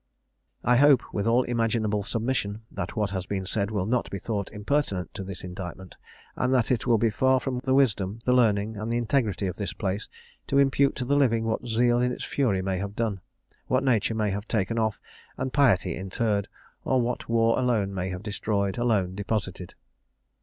[0.63, 4.49] "I hope, with all imaginable submission, that what has been said will not be thought
[4.51, 5.93] impertinent to this indictment;
[6.35, 9.57] and that it will be far from the wisdom, the learning, and the integrity of
[9.57, 10.09] this place,
[10.47, 13.21] to impute to the living what zeal in its fury may have done
[13.67, 14.99] what nature may have taken off,
[15.37, 16.47] and piety interred
[16.83, 19.75] or what war alone may have destroyed, alone deposited.